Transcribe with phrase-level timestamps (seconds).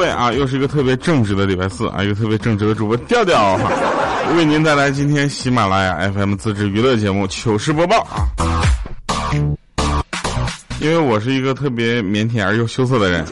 [0.00, 3.60] 对啊，又是一个特别正直的礼拜四啊，一个特别正直的主播调调，
[4.34, 8.24] 为您带来今天喜马拉雅 FM 自制娱乐节目糗事播报啊。
[10.80, 13.22] 因为我是一个特别腼腆而又羞涩的人，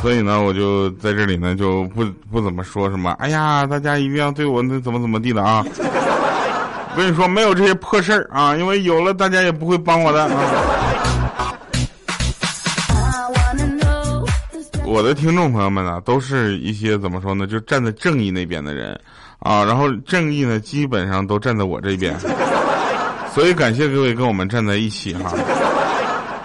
[0.00, 3.10] 所以呢，我就在这里呢就不不怎么说什么。
[3.18, 5.66] 哎呀，大家一定要对我那怎么怎么地的啊！
[6.94, 10.30] 我跟你说，没有这些破事儿啊，因为有了大家也不会帮我的啊。
[14.94, 18.96] 我的听众朋友们呢，都是一些怎么说呢，就站在正义那边的人
[19.40, 22.16] 啊，然后正义呢，基本上都站在我这边，
[23.34, 25.34] 所以感谢各位跟我们站在一起哈。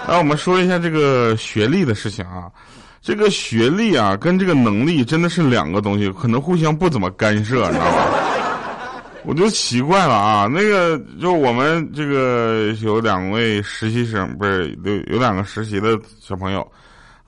[0.08, 2.50] 那我们说一下这个学历的事情啊，
[3.04, 8.06] 这个学历啊跟这个能力真的是两个东西，可能互相不怎么干涉，你知道吧？
[9.26, 16.68] 我就奇怪了啊，那个就我们这个有两位实习生，不是有有两个实习的小朋友，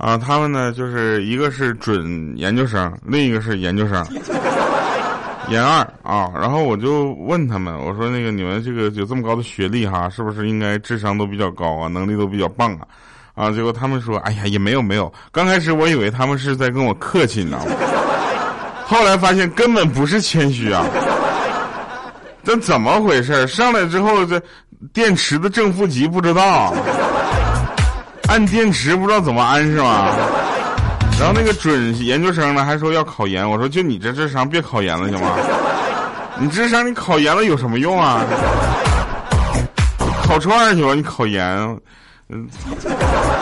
[0.02, 4.04] 啊，他们呢就是一个是准研究生，另一个是研究生。
[5.50, 12.82] 研二啊，然后我就问他们，我说那个你们这个有这么高的学历哈，是不是应该智商都比较高啊，能力都比较棒啊？
[13.36, 15.14] 啊，结果他们说，哎呀，也没有没有。
[15.32, 17.60] 刚开始我以为他们是在跟我客气，呢？
[18.84, 20.84] 后来发现根本不是谦虚啊。
[22.44, 23.46] 这怎么回事？
[23.46, 24.42] 上来之后这
[24.94, 26.74] 电池的正负极不知道，
[28.32, 30.08] 按电池不知道怎么安是吗？
[31.20, 33.48] 然后那个准研究生呢，还说要考研。
[33.48, 35.36] 我说就你这智商，别考研了行吗？
[36.40, 38.24] 你智商你考研了有什么用啊？
[40.24, 41.46] 烤串去吧，你考研。
[42.30, 42.48] 嗯，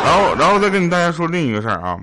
[0.03, 1.95] 然后然后再跟你大家说另一个事儿啊，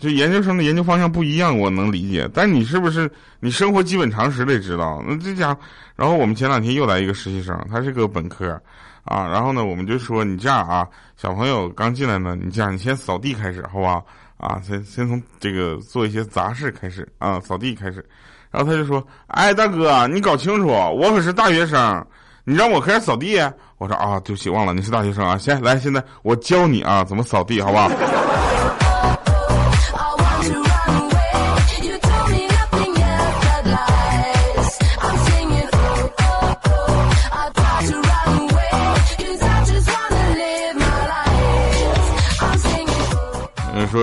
[0.00, 2.28] 就研究生的研究方向不一样，我能理解。
[2.34, 5.00] 但你是不是你生活基本常识得知道？
[5.06, 5.56] 那这家，
[5.94, 8.60] 然后我们前两天又来一个实习生，他是个本科
[9.06, 9.26] 啊。
[9.26, 10.86] 然后呢，我们就说你这样啊，
[11.16, 14.02] 小朋友刚进来呢，你这样你先扫地开始，好吧？
[14.36, 18.06] 啊，先先从这个做一些杂事开始啊，扫地开始，
[18.50, 22.06] 然后他就说：“哎，大哥，你搞清楚，我可是大学生，
[22.44, 23.40] 你让我开始扫地。”
[23.78, 25.38] 我说：“啊，对不起，忘了你是大学生啊。
[25.38, 27.90] 先，来，现在我教你啊，怎么扫地，好不好？”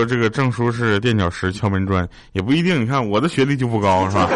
[0.04, 2.82] 说这个证书是垫脚石、敲门砖，也不一定。
[2.82, 4.28] 你看我的学历就不高， 是吧？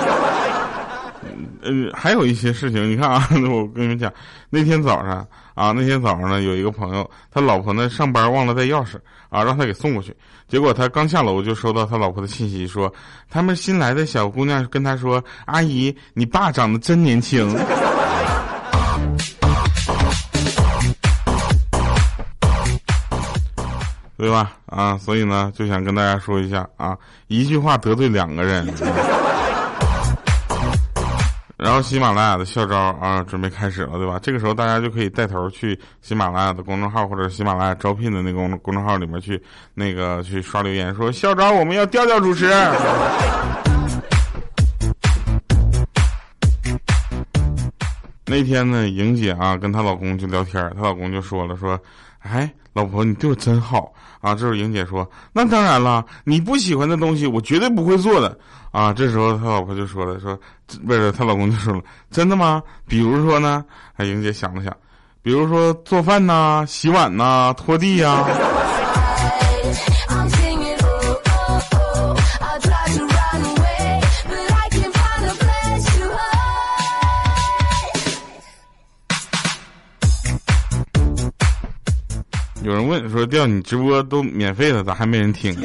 [1.62, 4.10] 嗯，还有一些事情，你看啊， 我跟你们讲，
[4.48, 8.96] 那天早上啊，那天早上呢，有一个朋友，他老婆呢上班忘了带钥匙
[9.28, 10.14] 啊，让他给送过去。
[10.46, 12.90] 结果他刚下楼就收到他老婆的信息，说
[13.28, 17.54] 他们新来的小姑娘跟他说：“阿姨，你爸长得真年轻。”
[24.18, 24.52] 对吧？
[24.66, 26.98] 啊，所以呢，就想跟大家说一下啊，
[27.28, 28.66] 一句话得罪两个人。
[31.56, 34.18] 然后喜马拉雅的校招啊，准备开始了，对吧？
[34.20, 39.40] 这个时候大家就可以带头去喜马拉雅的公众号或者喜马拉雅招聘的那个公公众号里面去，
[39.74, 42.48] 那个去刷留言，说校招我们要调调主持。
[48.26, 51.78] 那天呢，莹姐啊跟她老公就聊天，她老公就说了说。
[52.20, 54.34] 哎，老婆，你对我真好啊！
[54.34, 58.36] 这时候莹姐说：“那当然了，你不喜欢的东西，我绝对不会做的
[58.70, 60.38] 啊！”这时候他老婆就说了：“说
[60.86, 61.80] 不是，他老公就说了，
[62.10, 62.62] 真的吗？
[62.86, 63.64] 比如说呢？”
[63.96, 64.74] 哎，莹姐想了想，
[65.22, 68.26] 比如说做饭呐、洗碗呐、拖地呀。
[82.68, 85.56] 有人问说：“调你直播都免费的，咋还没人听？”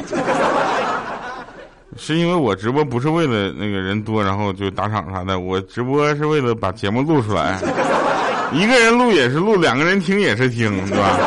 [1.98, 5.38] 是因为我直播不是为了那个人多，然后就打赏啥的。
[5.38, 7.60] 我直播是为了把节目录出来，
[8.52, 11.18] 一个人录也是录，两个人听也是听，对吧？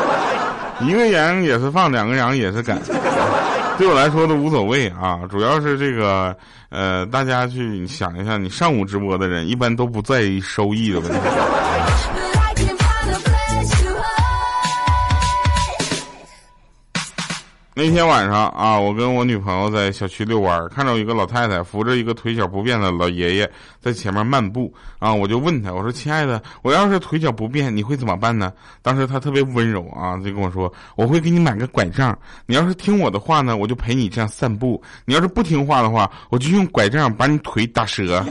[0.80, 2.76] 一个羊也是放，两个羊也是赶。
[3.78, 6.36] 对我来说都无所谓啊，主要是这个
[6.70, 11.18] 呃，大家去想一下，你上午直播的人一般都不在意收益的问题。
[17.78, 23.48] 那天晚上啊，我跟我女朋友在小区遛弯，看到一个老太太扶着一个腿脚不便的老爷爷
[23.80, 28.52] 在前面漫步啊，我就问他，我说：“亲爱的，我要是腿脚不便，你会怎么办呢？”
[28.82, 38.24] 当时他特别温柔啊，就跟我说：“我会给你买个拐杖，你要是听我的话呢，我就陪你这样散步；你要是不听话的话，我就用拐杖把你腿打折。”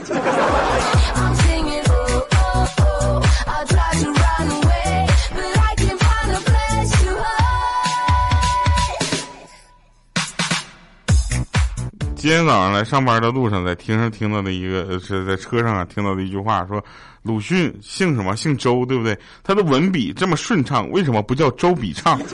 [12.28, 16.84] 今天早上来上班的路上，在听上听到的一个是在车上啊听到的一句话，说
[17.22, 18.36] 鲁迅姓什么？
[18.36, 19.18] 姓周，对不对？
[19.42, 22.20] 他的文笔这么顺畅，为什么不叫周笔畅？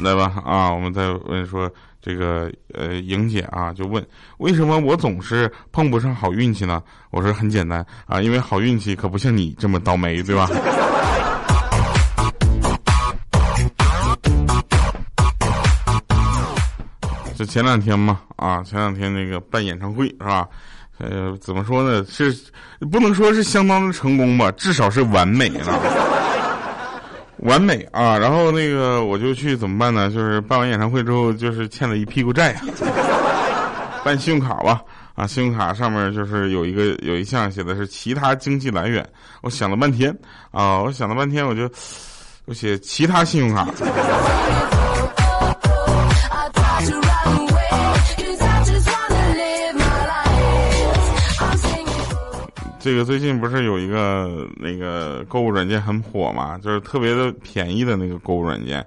[0.00, 1.70] 来吧，啊，我们再问说
[2.02, 4.04] 这个呃，莹姐啊，就问
[4.38, 6.82] 为什么我总是碰不上好运气呢？
[7.12, 10.50] 我说很简单啊，因为好运气可不像你这么倒霉，对吧？
[17.40, 20.46] 就前两天嘛，啊，前两天那个办演唱会是吧？
[20.98, 22.04] 呃，怎么说呢？
[22.06, 22.36] 是
[22.92, 25.80] 不能说是相当的成功吧，至少是完美了。
[27.40, 28.18] 完美啊！
[28.18, 30.10] 然后那个我就去怎么办呢？
[30.10, 32.54] 就是办完演唱会之后，就是欠了一屁股债，
[34.04, 34.82] 办信用卡吧。
[35.14, 39.02] 啊，信用卡上面就是有一个有一项写的是其他经济来源。
[39.40, 40.14] 我想了半天
[40.50, 41.62] 啊，我想了半天，我就
[42.44, 43.66] 我写其他信用卡。
[52.80, 56.58] 这个最近不是有一个那个购物软件很火嘛？
[56.58, 58.84] 就是特别的便宜的那个购物软件，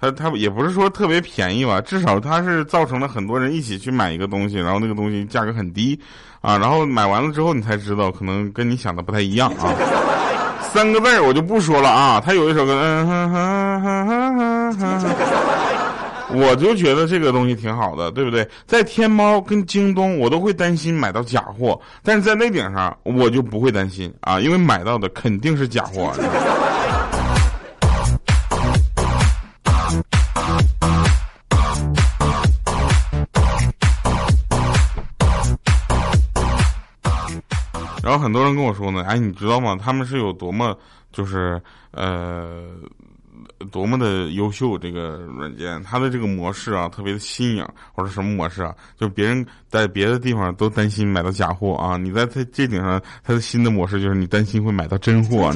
[0.00, 5.98] 它它也不是说特别便宜吧，至少它是造成了很多人一起去买一个东西，然后那个东西价格很低
[6.40, 9.74] 啊，然后买完了之后你才知道，可能跟你想的不太一样啊。
[10.72, 15.73] 三个字儿我就不说了啊，他有一首歌，嗯哼哼哼哼哼哼。
[16.34, 18.48] 我就觉得这个东西挺好的，对不对？
[18.66, 26.12] 在天猫跟京东，我都会担心买到假货，但是在那顶上，我就不会担心啊，因为买到的肯定是假货。
[38.02, 39.78] 然后很多人跟我说呢，哎，你知道吗？
[39.80, 40.76] 他们是有多么
[41.12, 42.64] 就是呃。
[43.70, 44.78] 多么的优秀！
[44.78, 47.66] 这个软件，它的这个模式啊，特别的新颖。
[47.92, 48.74] 或者什么模式啊？
[48.98, 55.52] 就别人在别的地方都担心买到假货啊，你在它这顶上，它的新的模式就是你担心会买到真货。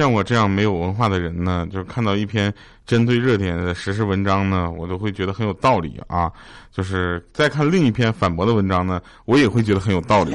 [0.00, 2.50] 像我这样没有文化的人呢，就看到一篇
[2.86, 6.32] 针对热点的时事文章呢，我都会觉得很有道理啊。
[6.72, 10.34] 就是再看另一篇反驳的文章呢，我也会觉得很有道理。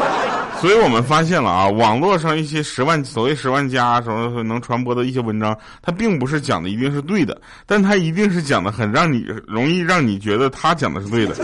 [0.62, 11.34] 所以我们发现了啊，网络上一些十万所谓十万加什么能传播的一些文章，它并不是讲的一定是对的，但它一定是讲的很让你容易让你觉得他讲的是对的，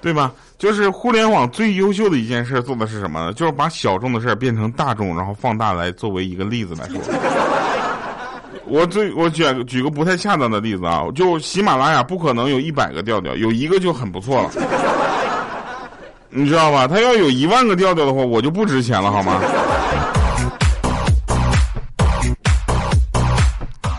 [0.00, 0.32] 对吧？
[0.58, 3.32] 就是互联网最优秀的一件事做的是什么呢？
[3.34, 6.98] 就是把小众的事儿变成大众，然后放大来作为一个例子来说。
[8.64, 14.50] 我最我举举个不太恰当的例子啊，就喜马拉雅不可能有一百个调调，有一个就很不错了，
[16.30, 16.88] 你知道吧？
[16.88, 19.40] 他要有一万个调调的话，我就不值钱了，好吗？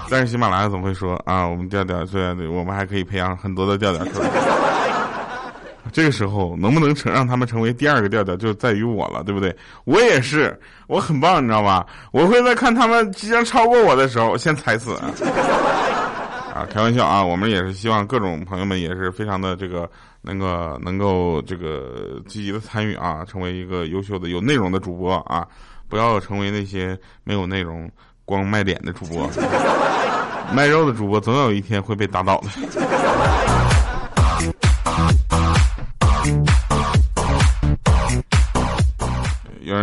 [0.09, 1.47] 但是喜马拉雅怎么会说啊？
[1.47, 4.29] 我们调调虽然对，我们还可以培养很多的调调出来。
[5.97, 9.57] 这个时候能不能成让他们成为第二个调调，就在于我了，对不对？
[9.83, 11.83] 我也是，我很棒，你知道吧？
[12.11, 14.91] 我会在看他们即将超过我的时候先踩死。
[16.53, 17.25] 啊，开玩笑啊！
[17.25, 19.89] 我们也是希望各种朋友们也是非常的这个
[20.21, 25.47] 能够能够这个积极的参与啊，成为一个优秀的有内容的主播啊，
[25.89, 27.89] 不要成为那些没有内容
[28.23, 29.27] 光卖脸的主播，
[30.53, 32.49] 卖肉的主播总有一天会被打倒的。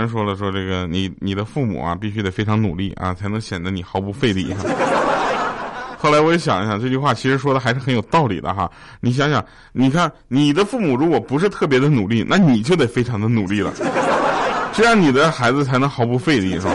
[0.06, 4.54] 说了，说这个你你的父母啊，必须得非常努力啊，才能显得你毫不费力。
[5.98, 8.70] 后来我也想一想，这句话其实说的还是很有道理的哈。
[9.00, 9.42] 你想想，
[9.72, 13.72] 你看你的父母如果不是特别的努力，那你就得非常的努力了，
[14.74, 16.74] 这样你的孩子才能毫不费力，是吧？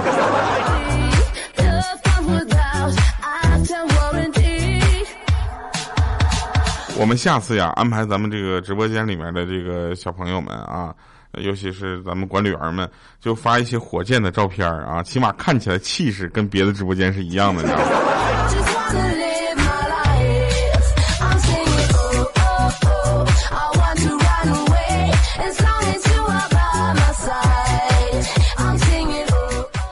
[6.98, 10.94] 我们下次呀，安排咱们这个直播间里面的这个小朋友们啊。
[11.34, 17.86] 尤其是咱们管理员们，就发一些火箭的照片啊，起码看起来气势跟别的直播间是一样的，你知道吗？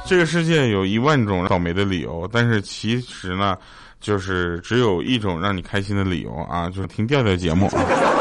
[0.09, 3.57] 这个世界有一万种倒霉的理由，但是其实呢，
[3.99, 8.16] 就是只有一种让你开心的理由啊，就是听调调节目啊。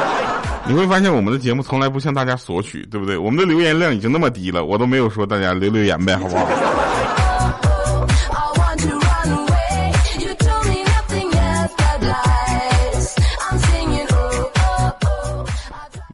[0.69, 3.17] 你会发现我们的节目从来不向大家索取，对不对？
[3.17, 6.47] 我们的留言量已经那么低了，我都没有说大家留留言呗，好不好？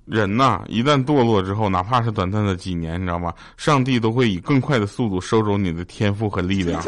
[0.05, 3.33] 人呐，一旦堕落之后，哪怕是短暂的几年，你知道吗？
[3.57, 6.83] 上帝都会以更快的速度收走你的天赋和力量。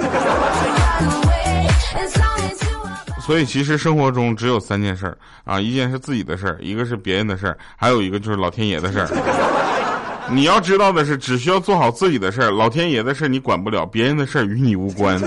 [3.25, 10.29] 所以，其实生活中只有三件事儿啊，一件是自己的事儿，一个是别人的事儿，还有一个就是老天爷的事儿。
[10.31, 15.19] 你要知道的是，只需要做好自己的事儿，老天爷的事儿你管不了，别人的事儿与你无关。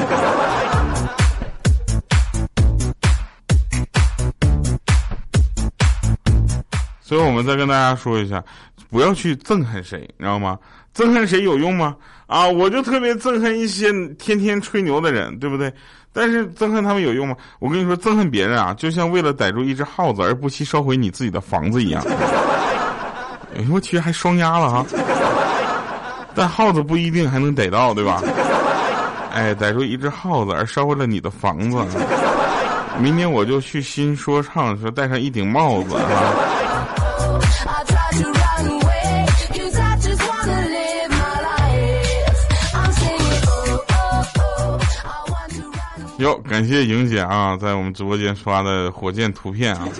[7.01, 8.43] 所以，我们再跟大家说一下，
[8.91, 10.59] 不要去憎恨谁，你知道吗？
[10.97, 11.95] 憎恨谁有用吗？
[12.25, 15.71] 啊，我就特别憎恨一些天天吹牛的人，对不对？
[16.11, 17.35] 但是憎恨他们有用吗？
[17.59, 22.03] 我跟你说，憎恨别人啊，就像为了逮住一只耗子而不惜烧毁你自己的房子一样。
[23.55, 24.85] 哎呦我去，还双压了哈！
[26.33, 28.19] 但耗子不一定还能逮到，对吧？
[29.31, 31.77] 哎，逮住一只耗子而烧毁了你的房子，
[32.99, 36.33] 明天我就去新说唱说戴上一顶帽子啊！
[46.27, 49.88] 哟，感谢莹姐啊，在我们直播间刷的火箭图片啊。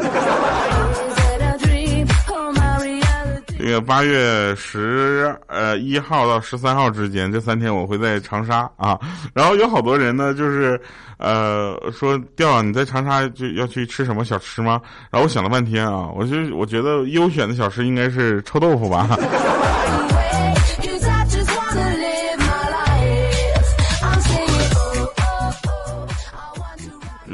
[3.58, 9.00] 这个八月十呃一号到十三号之间，这三天我会在长沙啊。
[9.34, 10.80] 然后有好多人呢，就是
[11.18, 14.82] 呃说调你在长沙就要去吃什么小吃吗？
[15.10, 19.18] 然后我想了半天啊，我就我觉得优选的小吃应该是臭豆腐吧。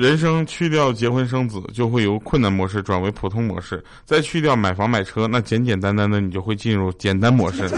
[0.04, 7.70] 人生去掉结婚生子，就会由困难模式转为普通模式；再去掉买房买车，那简简单单的你就会进入简单模式。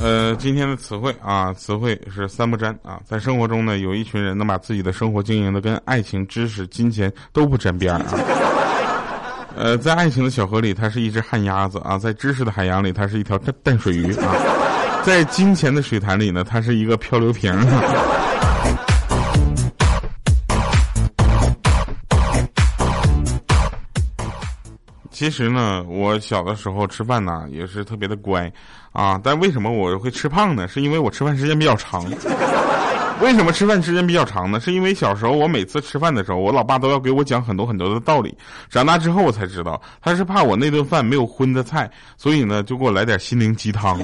[0.00, 2.98] 呃，今天的词汇啊，词汇是三不沾啊。
[3.04, 8.06] 在生活中呢，有一群人能把自己的生活经营的跟爱情、知识、金钱都不沾边啊。
[9.54, 14.34] 呃，在爱情的小河里，它是一只旱鸭子啊；在知识的海洋里，它是一条淡淡水鱼啊。
[15.04, 17.52] 在金钱的水潭里呢，它是一个漂流瓶。
[25.10, 28.50] 其实呢，我小的时候吃饭呢也是特别的乖，
[28.92, 30.66] 啊，但为什么我会吃胖呢？
[30.66, 32.04] 是因为我吃饭时间比较长。
[33.20, 34.58] 为什么吃饭时间比较长呢？
[34.58, 38.34] 是因为小时候我每次吃饭的时候，我老爸都要给我讲很多很多的道理。
[38.70, 44.00] 长大之后我才知道，他是怕我那顿饭没有荤的菜，所以呢就给我来点心灵鸡汤。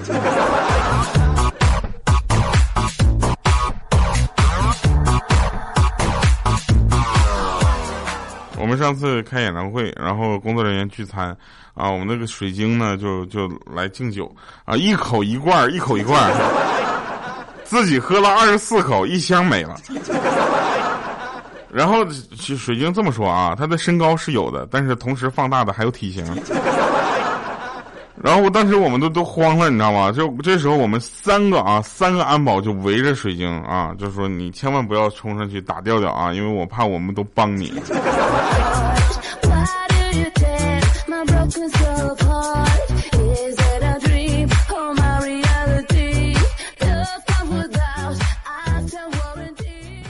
[8.67, 11.29] 我们上次开演唱会，然后工作人员聚餐，
[11.73, 14.29] 啊，我们那个水晶呢就就来敬酒，
[14.65, 16.21] 啊，一口一罐，一口一罐。
[17.63, 19.77] 自己喝了二十四口，一箱没了。
[21.71, 22.05] 然后
[22.37, 26.25] 水晶这么说啊，他的身高是有的，但是同时放大的还有体型。
[28.23, 30.11] 然后我当时我们都都慌了，你知道吗？
[30.11, 37.73] 就这时候我们三个啊，三个安保就围着水晶啊，就说你千万不要冲上去打调调啊，因为我怕我们都帮你。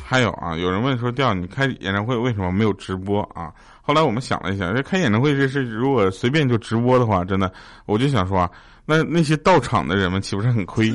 [0.08, 3.52] 还有啊，有人问说，调你开演唱会为什么没有直播啊？
[3.86, 7.52] 后来我们想了一下，这开演唱会这是如果随便就直播的话，真的，
[7.86, 8.50] 我就想说啊，
[8.84, 10.92] 那那些到场的人们岂不是很亏？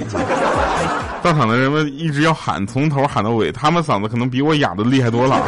[1.23, 5.39] 到场的人们一直要喊，从头喊到尾，他们嗓子可能比我哑的厉害多了。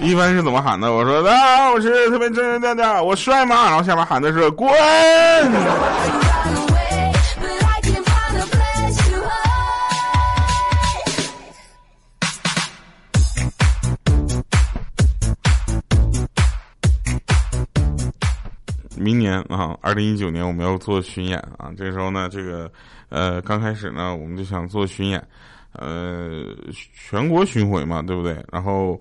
[0.00, 0.90] 一般是怎么喊的？
[0.90, 3.66] 我说啊，我是特别真人调调，我帅吗？
[3.66, 4.66] 然后下面喊的是滚。
[19.06, 21.70] 明年啊，二零一九年我们要做巡演啊。
[21.78, 22.68] 这时候呢，这个
[23.08, 25.24] 呃，刚开始呢，我们就想做巡演，
[25.74, 26.44] 呃，
[26.92, 28.36] 全国巡回嘛，对不对？
[28.50, 29.00] 然后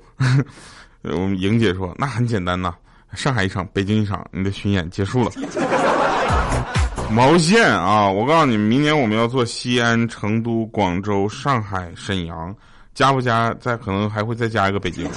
[1.02, 2.76] 我们莹姐说，那很简单呐，
[3.14, 5.32] 上海一场，北京一场，你的巡演结束了。
[7.10, 8.08] 毛线啊！
[8.08, 12.56] 我告诉你，明年我们要做西安、成都、广州、上海、沈阳，
[12.94, 13.52] 加不加？
[13.60, 15.10] 再可能还会再加一个北京。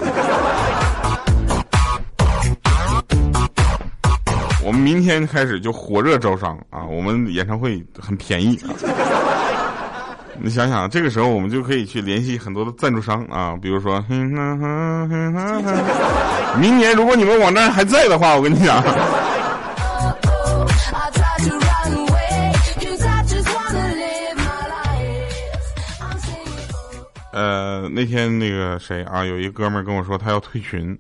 [4.69, 6.85] 我们明天开始就火热招商啊！
[6.85, 8.61] 我们演唱会很便宜，
[10.39, 14.05] 你想想，这个时候我们就可以去联系很多的赞助商啊，比如说，
[16.61, 18.83] 明年如果你们网站还在的话，我跟你讲。
[27.33, 30.95] 呃，呃，那天那个谁啊，有一哥们儿跟我说他要退群。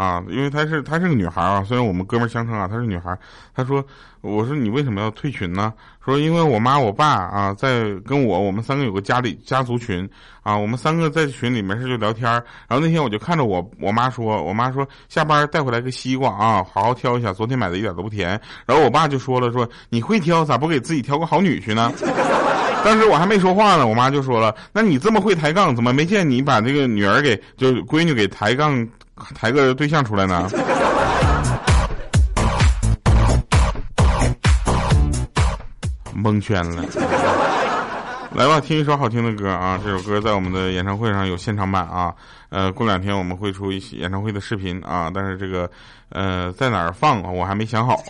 [0.00, 3.14] 啊，因为她是她是个女孩啊，虽然我们哥们相称啊，她是女孩。
[3.54, 3.84] 她说
[4.22, 5.74] ：“我说你为什么要退群呢？
[6.02, 10.08] 说因为我妈我爸啊在跟我，我们三个有个家里家族群
[10.42, 12.32] 啊，我们三个在群里面是就聊天
[12.66, 18.40] 然后那天我就看着我我妈说，我妈说下班带回来个西瓜啊，好好挑一下，昨天买的一点都不甜。
[18.64, 21.92] 然后我爸就说了说你会挑，咋不给自己挑个好女婿呢？
[22.82, 28.88] 当时我还没说话呢，我妈就说了，那你这么会抬杠，怎么没见你把这个女儿给就闺女给抬杠？”
[29.34, 30.48] 抬个对象出来呢，
[36.14, 36.84] 蒙圈了。
[38.32, 39.78] 来吧，听一首好听的歌啊！
[39.84, 42.14] 这首歌在我们的演唱会上有现场版啊。
[42.48, 45.68] 呃，过两天我们会出一些演唱会的视频啊，但是这个
[46.10, 48.00] 呃在哪儿放我还没想好。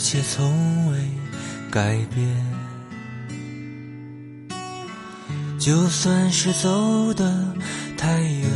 [0.00, 0.98] 一切从未
[1.70, 2.26] 改变，
[5.58, 7.54] 就算是走得
[7.98, 8.48] 太远，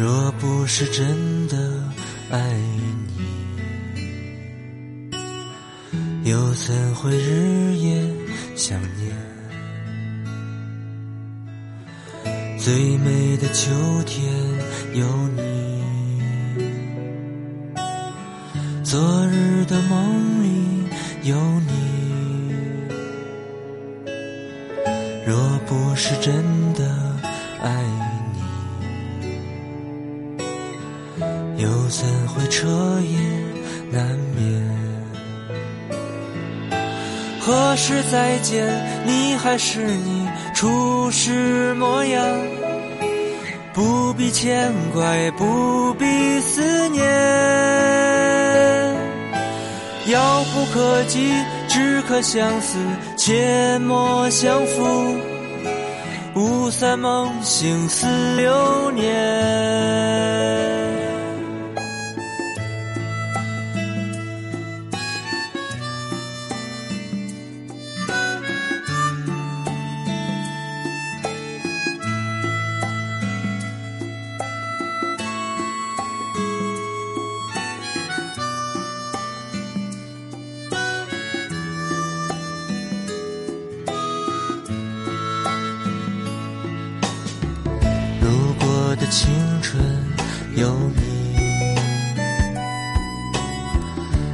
[0.00, 1.80] 若不是真的
[2.32, 2.52] 爱
[5.12, 8.04] 你，又怎会日夜
[8.56, 9.16] 想念？
[12.58, 13.70] 最美的秋
[14.04, 14.28] 天
[14.92, 15.06] 有
[18.92, 20.84] 昨日的梦里
[21.22, 21.72] 有你，
[25.24, 25.34] 若
[25.66, 26.84] 不是真的
[27.62, 27.72] 爱
[31.16, 31.22] 你，
[31.62, 32.68] 又怎会彻
[33.00, 33.18] 夜
[33.90, 34.62] 难眠？
[37.40, 38.62] 何时再见？
[39.06, 42.22] 你还是你初始模样，
[43.72, 46.04] 不必牵挂，也不必
[46.40, 48.11] 思念。
[50.12, 51.32] 遥不可及，
[51.68, 52.78] 只可相思，
[53.16, 55.16] 切莫相负。
[56.34, 60.81] 雾散梦醒，似流年。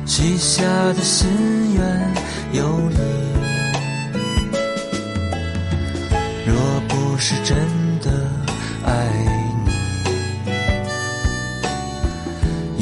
[0.09, 1.29] 许下的心
[1.75, 2.15] 愿
[2.51, 2.99] 有你。
[6.45, 6.57] 若
[6.89, 7.57] 不是真
[8.01, 8.11] 的
[8.85, 8.91] 爱
[9.65, 10.51] 你，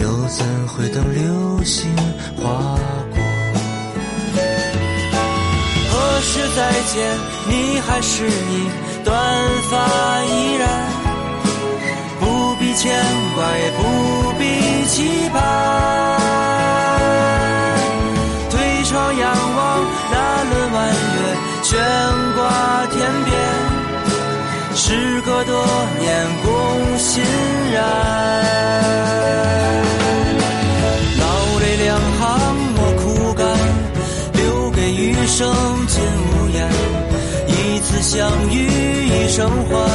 [0.01, 1.95] 又怎会等流星
[2.37, 2.79] 划
[3.13, 3.21] 过？
[5.91, 6.95] 何时再见？
[7.51, 8.71] 你还是你，
[9.05, 9.15] 短
[9.71, 9.75] 发
[10.25, 10.65] 依然。
[12.19, 12.97] 不必牵
[13.35, 13.83] 挂也不
[14.39, 15.39] 必期盼，
[21.69, 21.77] 悬
[22.37, 23.35] 挂天边，
[24.77, 25.67] 时隔多
[25.99, 27.25] 年共欣
[27.73, 27.83] 然。
[31.19, 31.25] 老
[31.59, 32.23] 泪两行
[32.77, 33.45] 莫哭干，
[34.35, 35.53] 留给余生
[35.89, 36.01] 尽
[36.31, 36.71] 无言。
[37.49, 38.55] 一次相遇
[39.09, 39.91] 一生欢，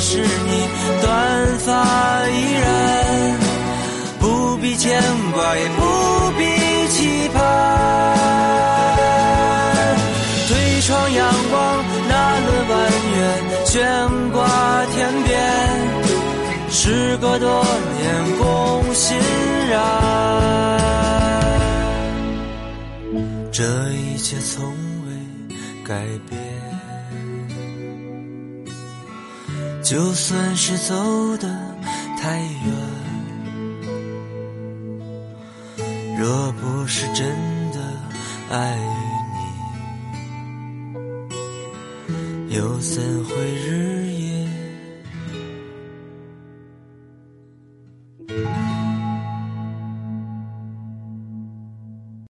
[0.00, 0.68] 是你，
[1.02, 1.74] 短发
[2.28, 2.66] 依然，
[4.20, 6.44] 不必牵挂，也不必
[6.88, 7.36] 期盼。
[10.48, 12.12] 推窗阳光那
[12.46, 12.72] 轮弯
[13.16, 13.18] 月，
[13.66, 13.76] 悬
[14.30, 14.38] 挂
[14.94, 15.28] 天边，
[16.70, 17.64] 时隔多
[17.98, 18.04] 年
[18.38, 19.18] 共欣
[19.68, 19.74] 然。
[23.52, 24.72] 这一切从
[25.06, 25.08] 未
[25.84, 25.92] 改
[26.30, 26.40] 变，
[29.88, 30.94] 就算是走
[31.38, 31.48] 得
[32.20, 32.48] 太远。
[36.18, 37.26] 若不是真
[37.72, 37.80] 的
[38.50, 38.76] 爱
[42.06, 44.07] 你，又怎会日？